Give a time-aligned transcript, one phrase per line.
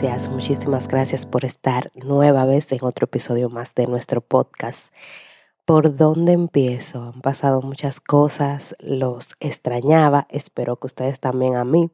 [0.00, 4.94] Muchísimas gracias por estar nueva vez en otro episodio más de nuestro podcast.
[5.64, 7.02] ¿Por dónde empiezo?
[7.02, 11.90] Han pasado muchas cosas, los extrañaba, espero que ustedes también a mí.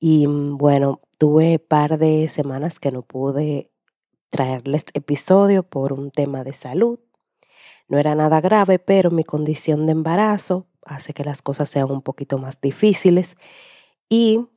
[0.00, 3.70] Y mm, bueno, tuve par de semanas que no pude
[4.28, 6.98] traerles episodio por un tema de salud.
[7.86, 12.02] No era nada grave, pero mi condición de embarazo hace que las cosas sean un
[12.02, 13.36] poquito más difíciles.
[14.08, 14.48] Y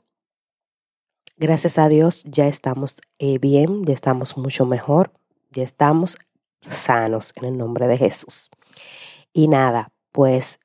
[1.38, 5.12] gracias a Dios ya estamos eh, bien, ya estamos mucho mejor,
[5.52, 6.17] ya estamos
[6.70, 8.50] sanos en el nombre de Jesús.
[9.34, 10.59] Y nada, pues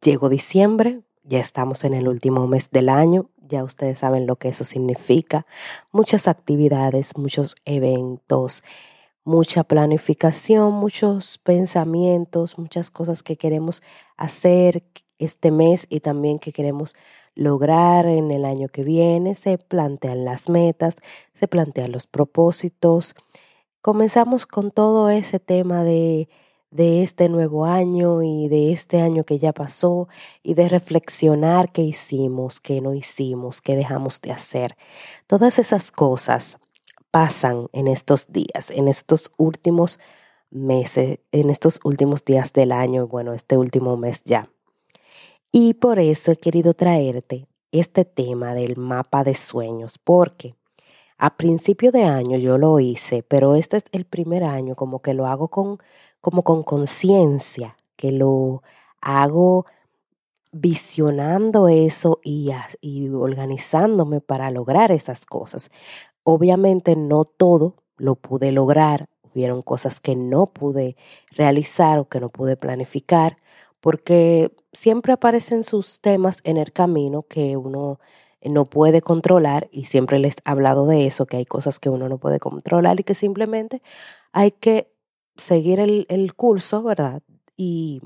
[0.00, 4.48] llegó diciembre, ya estamos en el último mes del año, ya ustedes saben lo que
[4.48, 5.46] eso significa.
[5.90, 8.62] Muchas actividades, muchos eventos,
[9.24, 13.82] mucha planificación, muchos pensamientos, muchas cosas que queremos
[14.16, 14.84] hacer
[15.18, 16.94] este mes y también que queremos
[17.34, 19.34] lograr en el año que viene.
[19.34, 20.96] Se plantean las metas,
[21.34, 23.14] se plantean los propósitos
[23.88, 26.28] comenzamos con todo ese tema de,
[26.70, 30.08] de este nuevo año y de este año que ya pasó
[30.42, 34.76] y de reflexionar qué hicimos, qué no hicimos, qué dejamos de hacer.
[35.26, 36.58] Todas esas cosas
[37.10, 39.98] pasan en estos días, en estos últimos
[40.50, 44.50] meses, en estos últimos días del año, bueno, este último mes ya.
[45.52, 50.54] Y por eso he querido traerte este tema del mapa de sueños, porque
[51.16, 55.14] a principio de año yo lo hice, pero este es el primer año como que
[55.14, 55.78] lo hago con
[56.20, 58.62] como con conciencia, que lo
[59.00, 59.66] hago
[60.52, 62.50] visionando eso y,
[62.80, 65.70] y organizándome para lograr esas cosas.
[66.24, 70.96] Obviamente no todo lo pude lograr, hubieron cosas que no pude
[71.30, 73.38] realizar o que no pude planificar,
[73.80, 77.98] porque siempre aparecen sus temas en el camino que uno
[78.42, 82.08] no puede controlar y siempre les he hablado de eso, que hay cosas que uno
[82.08, 83.82] no puede controlar y que simplemente
[84.32, 84.92] hay que
[85.36, 87.22] seguir el, curso, ¿verdad?
[87.56, 88.00] Y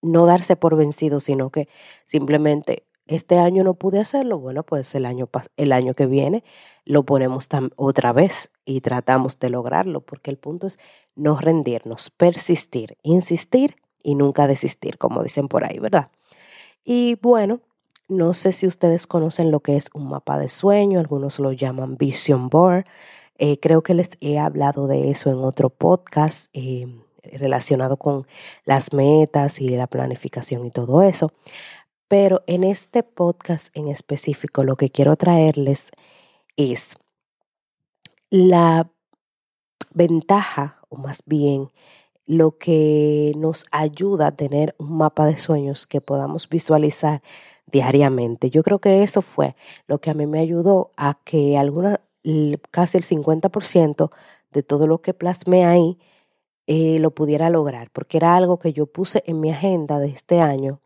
[0.00, 1.68] no darse por vencido, sino que
[2.04, 6.44] simplemente este año no pude hacerlo, bueno, pues el año, el año que viene
[6.84, 10.78] lo ponemos otra vez y tratamos de lograrlo, porque el punto es
[11.14, 16.10] no rendirnos, persistir, insistir y nunca desistir, como dicen por ahí, ¿verdad?
[16.84, 17.60] Y bueno,
[18.08, 21.96] no sé si ustedes conocen lo que es un mapa de sueño, algunos lo llaman
[21.96, 22.84] Vision Board.
[23.38, 26.86] Eh, creo que les he hablado de eso en otro podcast eh,
[27.22, 28.26] relacionado con
[28.64, 31.32] las metas y la planificación y todo eso.
[32.08, 35.90] Pero en este podcast en específico lo que quiero traerles
[36.56, 36.96] es
[38.28, 38.90] la
[39.94, 41.70] ventaja, o más bien
[42.26, 47.22] lo que nos ayuda a tener un mapa de sueños que podamos visualizar
[47.66, 48.50] diariamente.
[48.50, 49.56] Yo creo que eso fue
[49.86, 52.00] lo que a mí me ayudó a que alguna,
[52.70, 54.10] casi el 50%
[54.52, 55.98] de todo lo que plasmé ahí
[56.66, 60.40] eh, lo pudiera lograr, porque era algo que yo puse en mi agenda de este
[60.40, 60.80] año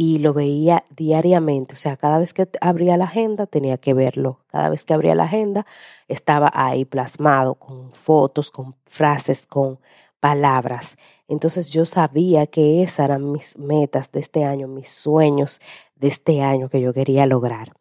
[0.00, 1.74] y lo veía diariamente.
[1.74, 4.40] O sea, cada vez que abría la agenda tenía que verlo.
[4.46, 5.66] Cada vez que abría la agenda
[6.06, 9.80] estaba ahí plasmado con fotos, con frases, con
[10.20, 10.96] palabras.
[11.28, 15.60] Entonces yo sabía que esas eran mis metas de este año, mis sueños
[15.96, 17.72] de este año que yo quería lograr.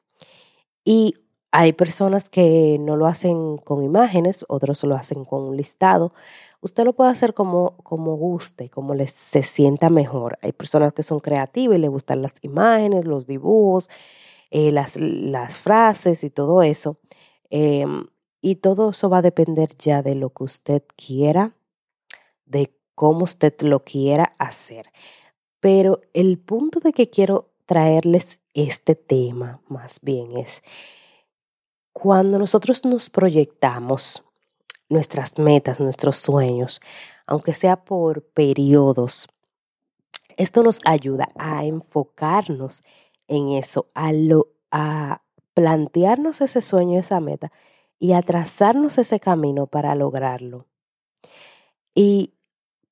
[0.86, 1.16] Y
[1.52, 6.14] hay personas que no lo hacen con imágenes, otros lo hacen con un listado.
[6.62, 10.38] Usted lo puede hacer como, como guste, como les se sienta mejor.
[10.42, 13.90] Hay personas que son creativas y les gustan las imágenes, los dibujos,
[14.52, 16.98] eh, las, las, frases y todo eso.
[17.50, 18.08] Em,
[18.42, 21.54] y todo eso va a depender ya de lo que usted quiera
[22.48, 24.92] de cómo usted lo quiera hacer.
[25.60, 30.64] Pero el punto de que quiero traerles este tema más bien es
[31.94, 34.24] cuando nosotros nos proyectamos
[34.90, 36.80] nuestras metas, nuestros sueños,
[37.26, 39.28] aunque sea por periodos,
[40.38, 42.84] esto nos ayuda a enfocarnos
[43.28, 45.22] en eso, a, lo, a
[45.56, 47.52] plantearnos ese sueño, esa meta
[48.00, 50.68] y a trazarnos ese camino para lograrlo.
[51.96, 52.36] Y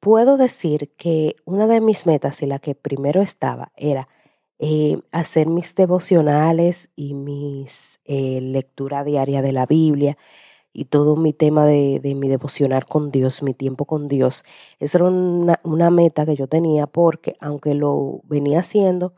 [0.06, 4.08] puedo decir que una de mis metas y la que primero estaba era
[4.60, 10.16] eh, hacer mis devocionales y mis eh, lectura diaria de la Biblia
[10.74, 14.44] y todo mi tema de, mi devocionar con Dios, mi tiempo con Dios.
[14.80, 19.16] Esa era una, una meta que yo tenía porque aunque lo venía haciendo,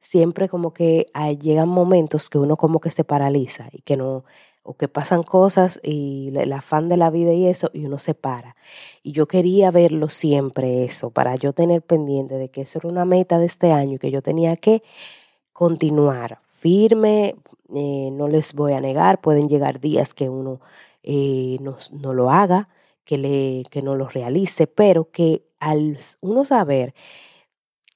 [0.00, 4.24] siempre como que llegan momentos que uno como que se paraliza y que no,
[4.64, 8.14] o que pasan cosas y el afán de la vida y eso, y uno se
[8.14, 8.56] para.
[9.02, 13.04] Y yo quería verlo siempre eso, para yo tener pendiente de que eso era una
[13.04, 14.82] meta de este año y que yo tenía que
[15.52, 17.36] continuar firme,
[17.74, 20.60] eh, no les voy a negar, pueden llegar días que uno
[21.02, 22.70] eh, no, no, lo haga,
[23.04, 26.94] que, le, que no lo realice, pero que al uno saber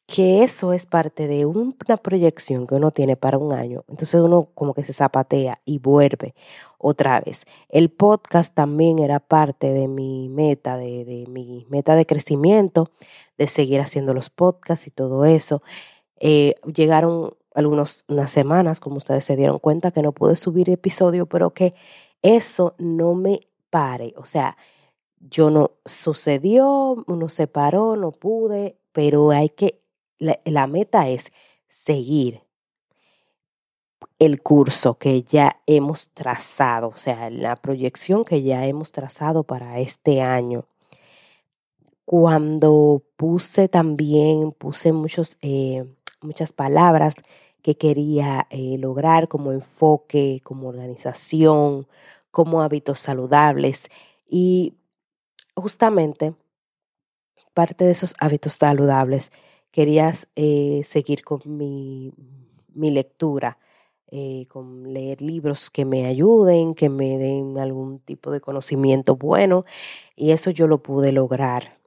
[0.09, 4.49] que eso es parte de una proyección que uno tiene para un año, entonces uno
[4.55, 6.35] como que se zapatea y vuelve
[6.79, 7.45] otra vez.
[7.69, 12.91] El podcast también era parte de mi meta, de, mi meta de crecimiento,
[13.37, 15.63] de seguir haciendo los podcasts y todo eso.
[16.17, 21.27] Eh, llegaron algunas unas semanas, como ustedes se dieron cuenta, que no pude subir episodio,
[21.27, 21.75] pero que
[22.23, 24.15] eso no me pare.
[24.17, 24.57] O sea,
[25.21, 29.83] yo no sucedió, uno se paró, no pude, pero hay que
[30.19, 31.33] la, meta es
[31.69, 32.43] seguir
[34.19, 39.79] el curso que ya hemos trazado, o sea, la proyección que ya hemos trazado para
[39.81, 40.65] este año.
[42.05, 45.85] Cuando puse también, puse muchos, eh,
[46.21, 47.15] muchas palabras
[47.63, 51.87] que quería eh, lograr como enfoque, como organización,
[52.31, 53.89] como hábitos saludables.
[54.29, 54.75] Y
[55.55, 56.35] justamente
[57.55, 59.33] parte de esos hábitos saludables
[59.71, 62.13] querías eh, seguir con mi,
[62.75, 63.59] mi lectura,
[64.11, 69.65] eh, con leer libros que me ayuden, que me den algún tipo de conocimiento bueno,
[70.17, 71.79] y eso yo lo pude lograr.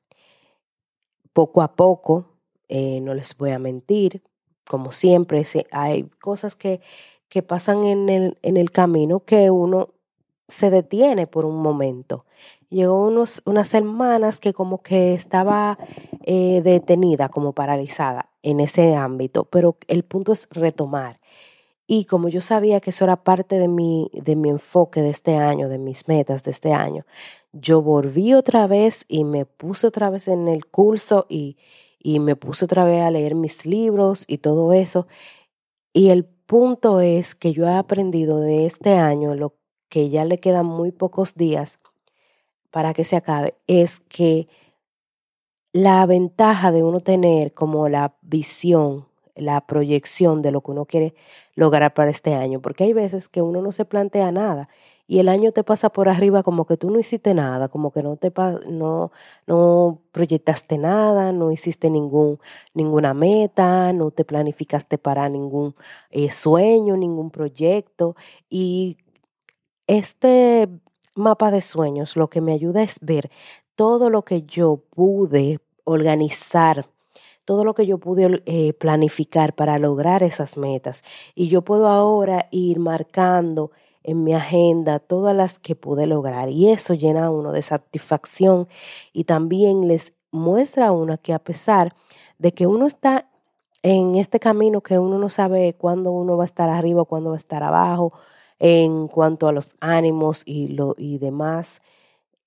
[1.34, 2.26] Poco a poco,
[2.70, 4.22] eh, no les voy a mentir,
[4.66, 6.82] como siempre, hay cosas que,
[7.30, 9.90] que pasan en el, en el camino que uno
[10.48, 12.26] se detiene por un momento
[12.72, 15.78] llegó unos, unas semanas que como que estaba
[16.24, 21.20] eh, detenida, como paralizada en ese ámbito, pero el punto es retomar.
[21.86, 25.36] Y como yo sabía que eso era parte de mi, de mi enfoque de este
[25.36, 27.06] año, de mis metas de este año,
[27.52, 31.58] yo volví otra vez y me puse otra vez en el curso y,
[32.00, 35.08] y me puse otra vez a leer mis libros y todo eso.
[35.94, 39.56] Y el punto es que yo he aprendido de este año, lo
[39.90, 41.80] que ya le quedan muy pocos días,
[42.72, 44.48] para que se acabe es que
[45.74, 51.14] la ventaja de uno tener como la visión, la proyección de lo que uno quiere
[51.56, 54.70] lograr para este año, porque hay veces que uno no se plantea nada
[55.08, 58.04] y el año te pasa por arriba como que tú no hiciste nada, como que
[58.04, 58.32] no te
[58.70, 59.12] no
[59.48, 62.40] no proyectaste nada, no hiciste ningún
[62.74, 65.76] ninguna meta, no te planificaste para ningún
[66.12, 68.16] eh, sueño, ningún proyecto
[68.50, 68.98] y
[69.88, 70.70] este
[71.16, 73.30] mapa de sueños lo que me ayuda es ver
[73.76, 76.86] todo lo que yo pude organizar,
[77.46, 81.04] todo lo que yo pude eh, planificar para lograr esas metas.
[81.36, 83.72] Y yo puedo ahora ir marcando
[84.04, 86.50] en mi agenda todas las que pude lograr.
[86.50, 88.68] Y eso llena a uno de satisfacción
[89.14, 91.96] y también les muestra a uno que a pesar
[92.38, 93.28] de que uno está
[93.84, 97.36] en este camino que uno no sabe cuándo uno va a estar arriba, cuándo va
[97.36, 98.14] a estar abajo,
[98.62, 101.82] en cuanto a los ánimos y, lo, y demás,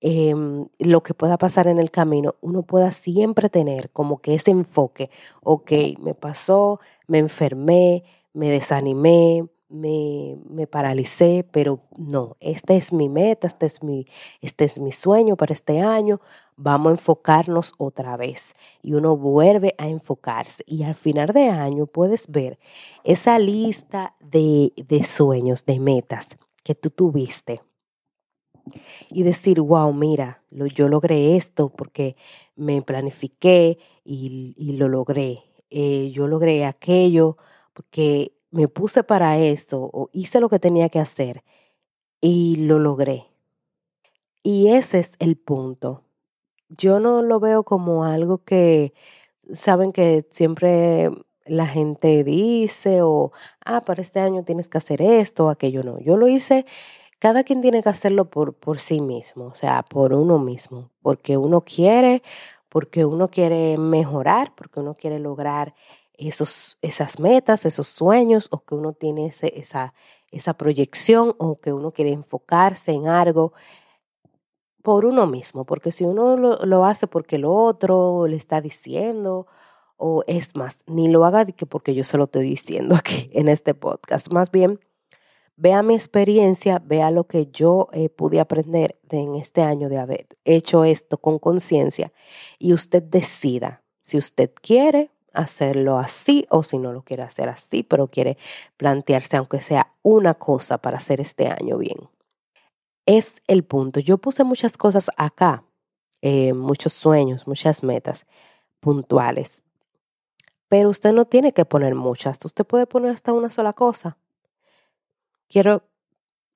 [0.00, 4.52] em, lo que pueda pasar en el camino, uno pueda siempre tener como que ese
[4.52, 5.10] enfoque,
[5.42, 13.08] ok, me pasó, me enfermé, me desanimé, me, me, paralicé, pero no, esta es mi
[13.08, 14.06] meta, este es mi,
[14.40, 16.20] este es mi sueño para este año,
[16.56, 18.54] vamos a enfocarnos otra vez.
[18.82, 20.62] Y uno vuelve a enfocarse.
[20.66, 22.58] Y al final de año puedes ver
[23.02, 26.28] esa lista de, de sueños, de metas
[26.62, 27.60] que tú tuviste.
[29.10, 32.16] Y decir, wow, mira, lo, yo logré esto porque
[32.54, 35.42] me planifiqué y, y lo logré.
[35.68, 37.36] Eh, yo logré aquello
[37.74, 41.42] porque me puse para eso o hice lo que tenía que hacer
[42.20, 43.26] y lo logré.
[44.42, 46.02] Y ese es el punto.
[46.68, 48.94] Yo no lo veo como algo que,
[49.52, 51.10] saben que siempre
[51.46, 53.32] la gente dice o,
[53.64, 55.82] ah, para este año tienes que hacer esto o aquello.
[55.82, 56.64] No, yo lo hice,
[57.18, 61.36] cada quien tiene que hacerlo por, por sí mismo, o sea, por uno mismo, porque
[61.36, 62.22] uno quiere,
[62.68, 65.74] porque uno quiere mejorar, porque uno quiere lograr
[66.18, 69.94] esos, esas metas, esos sueños, o que uno tiene esa,
[70.30, 73.52] esa proyección, o que uno quiere enfocarse en algo
[74.84, 79.46] por uno mismo, porque si uno lo, hace porque el otro le está diciendo,
[79.96, 83.48] o es más, ni lo haga que porque yo se lo estoy diciendo aquí en
[83.48, 84.78] este podcast, más bien
[85.56, 90.26] vea mi experiencia, vea lo que yo eh, pude aprender en este año de haber
[90.44, 92.12] hecho esto con conciencia
[92.58, 97.82] y usted decida si usted quiere hacerlo así o si no lo quiere hacer así,
[97.82, 98.38] pero quiere
[98.76, 102.08] plantearse aunque sea una cosa para hacer este año bien.
[103.06, 104.00] es el punto.
[104.00, 105.64] Yo puse muchas cosas acá,
[106.22, 108.26] eh, muchos sueños, muchas metas
[108.80, 109.62] puntuales,
[110.68, 114.16] pero usted no tiene que poner muchas, usted puede poner hasta una sola cosa.
[115.48, 115.82] Quiero,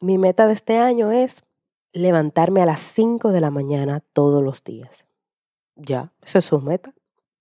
[0.01, 1.45] mi meta de este año es
[1.93, 5.07] levantarme a las 5 de la mañana todos los días.
[5.77, 6.95] Ya, esa es su meta.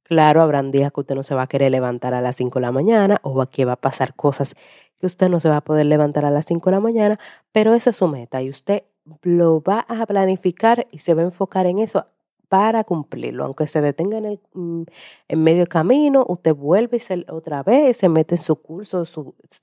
[0.08, 2.62] Claro, habrán días que usted no se va a querer levantar a las 5 de
[2.66, 4.56] la mañana o aquí va a pasar cosas
[5.00, 7.20] que usted no se va a poder levantar a las 5 de la mañana,
[7.52, 8.84] pero esa es su meta y usted
[9.22, 12.06] lo va a planificar y se va a enfocar en eso
[12.50, 13.46] para cumplirlo.
[13.46, 14.84] Aunque se detenga en, el, mm,
[15.28, 19.04] en medio camino, usted vuelve otra vez y se mete en su curso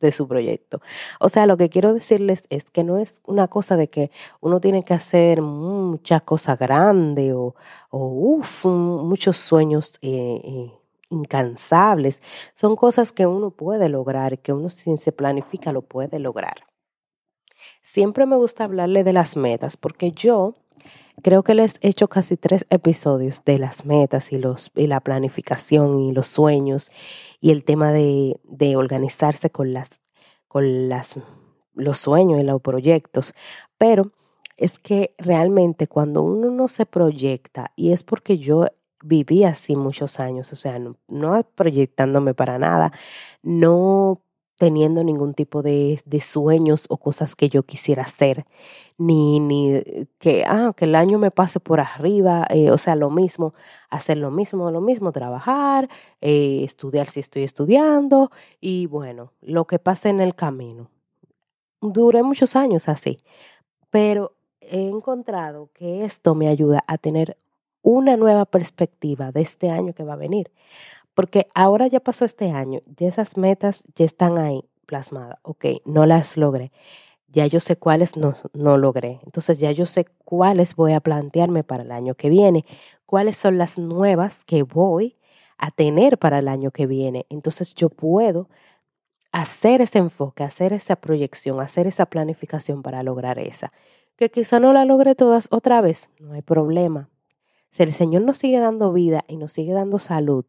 [0.01, 0.81] de su proyecto.
[1.21, 4.11] O sea, lo que quiero decirles es que no es una cosa de que
[4.41, 7.55] uno tiene que hacer muchas cosas grandes o,
[7.91, 8.41] o
[8.73, 10.73] muchos sueños eh, eh,
[11.11, 12.23] incansables.
[12.55, 16.67] Son cosas que uno puede lograr, que uno si se planifica lo puede lograr.
[17.83, 20.55] Siempre me gusta hablarle de las metas porque yo
[21.23, 25.01] creo que les he hecho casi tres episodios de las metas y, los, y la
[25.01, 26.91] planificación y los sueños
[27.41, 28.37] y el tema de,
[28.77, 30.01] organizarse con, las,
[30.49, 31.17] con las,
[31.75, 33.35] los sueños y los proyectos.
[33.79, 34.13] Pero
[34.57, 38.67] es que realmente cuando uno no se proyecta, y es porque yo
[39.03, 42.93] viví así muchos años, o sea, no, no proyectándome para nada,
[43.43, 44.24] no
[44.57, 48.47] teniendo ningún tipo de, de, sueños o cosas que yo quisiera hacer,
[48.99, 49.83] ni, ni
[50.19, 53.55] que, ah, que el año me pase por arriba, eh, o sea, lo mismo,
[53.91, 55.89] hacer lo mismo, lo mismo, trabajar,
[56.21, 58.31] eh, estudiar si estoy estudiando
[58.61, 60.89] y bueno, lo que pase en el camino.
[61.81, 63.19] Duré muchos años así,
[63.91, 67.37] pero he encontrado que esto me ayuda a tener
[67.83, 70.51] una nueva perspectiva de este año que va a venir.
[71.15, 75.39] Porque ahora ya pasó este año, ya esas metas ya están ahí plasmadas.
[75.43, 76.73] Ok, no las logré.
[77.29, 79.21] Ya yo sé cuáles no, no logré.
[79.25, 82.65] Entonces ya yo sé cuáles voy a plantearme para el año que viene.
[83.07, 85.17] Cuáles son las nuevas que voy
[85.59, 87.27] a tener para el año que viene.
[87.29, 88.49] Entonces yo puedo
[89.33, 93.73] hacer ese enfoque, hacer esa proyección, hacer esa planificación para lograr esa.
[94.17, 97.09] Que quizá no la logre todas otra vez, no hay problema.
[97.73, 100.45] Si el Señor nos sigue dando vida y nos sigue dando salud,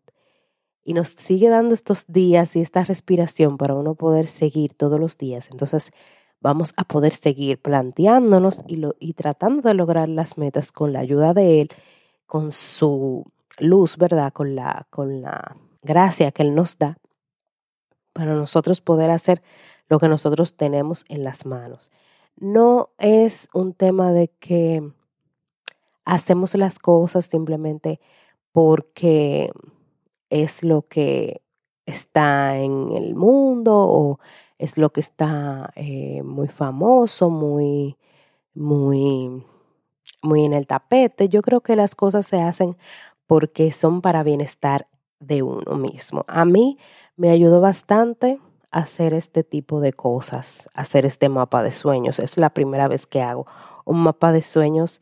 [0.85, 5.17] y nos sigue dando estos días y esta respiración para uno poder seguir todos los
[5.17, 5.49] días.
[5.51, 5.91] Entonces
[6.39, 10.99] vamos a poder seguir planteándonos y, lo, y tratando de lograr las metas con la
[10.99, 11.69] ayuda de Él,
[12.27, 13.25] con su
[13.57, 14.31] luz, ¿verdad?
[14.31, 16.97] Con la, con la gracia que Él nos da
[18.13, 19.41] para nosotros poder hacer
[19.89, 21.89] lo que nosotros tenemos en las manos.
[22.37, 24.87] No es un tema de que
[26.03, 27.99] hacemos las cosas simplemente
[28.51, 29.51] porque
[30.29, 31.41] es lo que
[31.85, 34.19] está en el mundo o
[34.57, 37.97] es lo que está eh, muy famoso, muy,
[38.53, 39.43] muy,
[40.21, 41.29] muy en el tapete.
[41.29, 42.77] Yo creo que las cosas se hacen
[43.27, 44.87] porque son para bienestar
[45.19, 46.25] de uno mismo.
[46.27, 46.77] A mí
[47.15, 48.39] me ayudó bastante
[48.71, 52.19] hacer este tipo de cosas, hacer este mapa de sueños.
[52.19, 53.47] Es la primera vez que hago
[53.85, 55.01] un mapa de sueños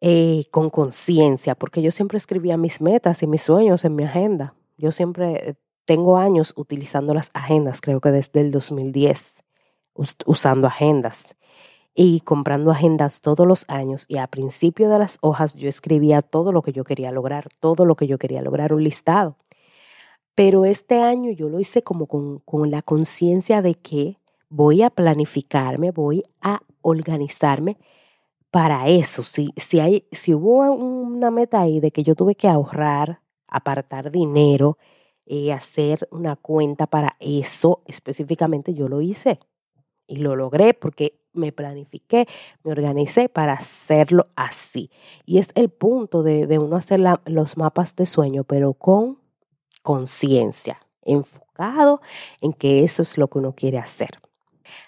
[0.00, 4.54] eh, con conciencia, porque yo siempre escribía mis metas y mis sueños en mi agenda.
[4.76, 9.42] Yo siempre tengo años utilizando las agendas, creo que desde el 2010,
[10.26, 11.34] usando agendas
[11.94, 16.52] y comprando agendas todos los años y a principio de las hojas yo escribía todo
[16.52, 19.36] lo que yo quería lograr, todo lo que yo quería lograr, un listado.
[20.36, 24.90] Pero este año yo lo hice como con, con la conciencia de que voy a
[24.90, 27.78] planificarme, voy a organizarme
[28.50, 29.22] para eso.
[29.22, 34.10] Si, si, hay, si hubo una meta ahí de que yo tuve que ahorrar, apartar
[34.10, 34.78] dinero,
[35.28, 39.38] y eh, hacer una cuenta para eso específicamente, yo lo hice
[40.06, 42.26] y lo logré porque me planifiqué,
[42.64, 44.90] me organicé para hacerlo así.
[45.26, 49.18] Y es el punto de, de uno hacer los mapas de sueño, pero con
[49.82, 52.00] conciencia, enfocado
[52.40, 54.18] en que eso es lo que uno quiere hacer.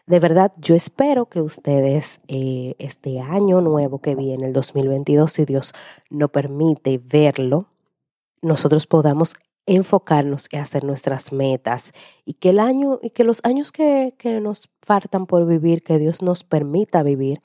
[0.06, 5.44] De verdad, yo espero que ustedes eh, este año nuevo que viene, el 2022, si
[5.44, 5.72] Dios
[6.10, 7.66] nos permite verlo,
[8.42, 11.92] nosotros podamos enfocarnos y hacer nuestras metas
[12.24, 15.98] y que el año y que los años que, que nos faltan por vivir, que
[15.98, 17.40] Dios nos permita vivir,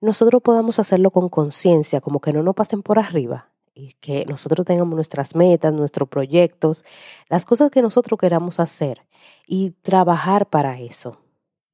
[0.00, 4.64] nosotros podamos hacerlo con conciencia, como que no nos pasen por arriba y que nosotros
[4.64, 6.84] tengamos nuestras metas, nuestros proyectos,
[7.28, 9.02] las cosas que nosotros queramos hacer
[9.46, 11.18] y trabajar para eso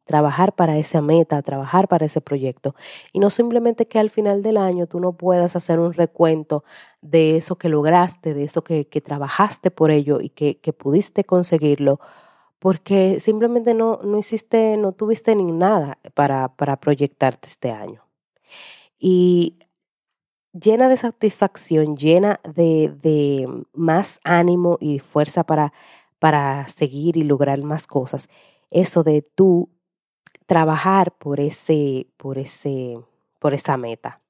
[0.04, 2.74] trabajar para esa meta, trabajar para ese proyecto.
[3.12, 6.64] Y no simplemente que al final del año tú no puedas hacer un recuento
[7.00, 12.00] de eso que lograste, de eso que, trabajaste por ello y que, que pudiste conseguirlo
[12.64, 18.06] porque simplemente no, no hiciste, no tuviste ni nada para, para proyectarte este año.
[18.98, 19.58] Y
[20.54, 25.74] llena de satisfacción, llena de, de más ánimo y fuerza para,
[26.18, 28.30] para seguir y lograr más cosas.
[28.70, 29.68] Eso de tú
[30.46, 32.98] trabajar por ese, por ese,
[33.38, 34.20] por esa meta.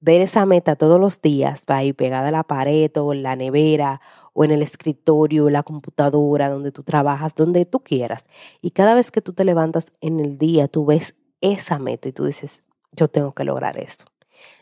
[0.00, 3.34] Ver esa meta todos los días, va ahí pegada a la pared o en la
[3.34, 4.00] nevera
[4.32, 8.26] o en el escritorio, la computadora, donde tú trabajas, donde tú quieras.
[8.62, 12.12] Y cada vez que tú te levantas en el día, tú ves esa meta y
[12.12, 14.04] tú dices, yo tengo que lograr esto.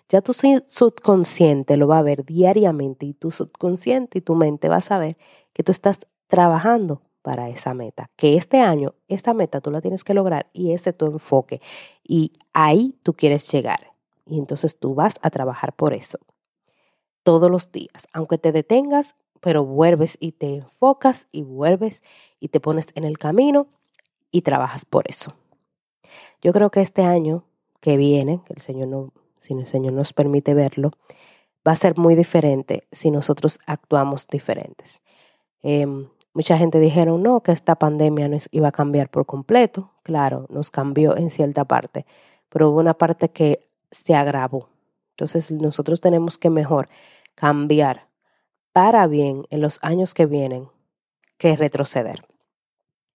[0.09, 4.77] Ya tu subconsciente lo va a ver diariamente y tu subconsciente y tu mente va
[4.77, 5.17] a saber
[5.53, 8.09] que tú estás trabajando para esa meta.
[8.15, 11.61] Que este año, esta meta tú la tienes que lograr y ese es tu enfoque.
[12.05, 13.95] Y ahí tú quieres llegar.
[14.27, 16.21] Y entonces tú vas a trabajar por eso.
[17.25, 18.07] Todos los días.
[18.13, 22.05] Aunque te detengas, pero vuelves y te enfocas y vuelves
[22.39, 23.67] y te pones en el camino
[24.31, 25.35] y trabajas por eso.
[26.41, 27.43] Yo creo que este año
[27.81, 30.93] que viene, que el Señor no, si el Señor nos permite verlo,
[31.67, 35.03] va a ser muy diferente si nosotros actuamos diferentes.
[35.65, 36.07] Em,
[36.37, 39.93] Mucha gente dijeron, no, que esta pandemia nos iba a cambiar por completo.
[40.03, 42.05] Claro, nos cambió en cierta parte,
[42.51, 44.69] pero hubo una parte que se agravó.
[45.13, 46.91] Entonces nosotros tenemos que mejor
[47.35, 48.09] cambiar
[48.75, 50.69] para bien en los años que vienen
[51.39, 52.27] que retroceder.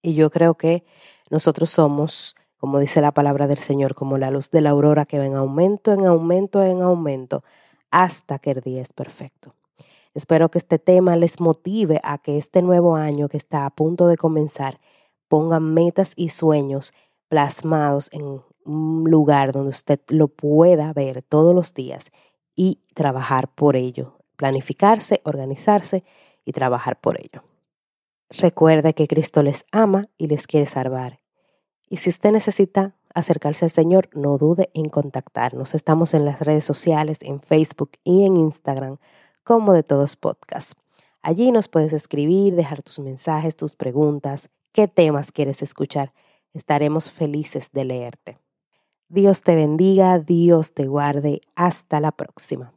[0.02, 0.84] Y yo creo que
[1.30, 5.20] nosotros somos, como dice la palabra del Señor, como la luz de la aurora que
[5.20, 7.44] va en aumento, en aumento, en aumento,
[7.92, 9.54] hasta que el día es perfecto.
[10.14, 14.08] Espero que este tema les motive a que este nuevo año que está a punto
[14.08, 14.80] de comenzar
[15.28, 16.94] pongan metas y sueños
[17.30, 22.12] plasmados en un lugar donde usted lo pueda ver todos los días
[22.56, 26.04] y trabajar por ello, planificarse, organizarse
[26.44, 27.44] y trabajar por ello.
[28.30, 31.20] Recuerde que Cristo les ama y les quiere salvar.
[31.90, 35.76] Y si usted necesita acercarse al Señor, no dude en contactarnos.
[35.76, 38.98] Estamos en las redes sociales, en Facebook y en Instagram
[39.44, 40.76] como de todos podcasts.
[41.22, 46.14] Allí nos puedes escribir, dejar tus mensajes, tus preguntas, qué temas quieres escuchar.
[46.54, 48.40] Estaremos felices de leerte.
[49.08, 51.42] Dios te bendiga, Dios te guarde.
[51.56, 52.74] Hasta la próxima.